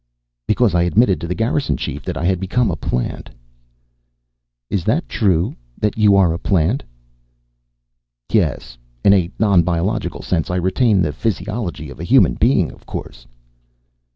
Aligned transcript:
"Because 0.47 0.73
I 0.73 0.81
admitted 0.81 1.21
to 1.21 1.27
the 1.27 1.35
Garrison 1.35 1.77
Chief 1.77 2.03
that 2.05 2.17
I 2.17 2.25
had 2.25 2.39
become 2.39 2.71
a 2.71 2.75
plant." 2.75 3.29
"Is 4.67 4.83
that 4.85 5.07
true? 5.07 5.55
That 5.77 5.95
you 5.95 6.15
are 6.15 6.33
a 6.33 6.39
plant." 6.39 6.83
"Yes, 8.33 8.79
in 9.05 9.13
a 9.13 9.29
non 9.37 9.61
biological 9.61 10.23
sense. 10.23 10.49
I 10.49 10.55
retain 10.55 11.03
the 11.03 11.13
physiology 11.13 11.91
of 11.91 11.99
a 11.99 12.03
human 12.03 12.33
being, 12.33 12.71
of 12.71 12.87
course." 12.87 13.27